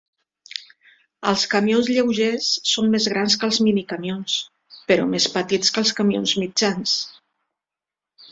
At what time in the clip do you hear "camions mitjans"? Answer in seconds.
6.01-6.95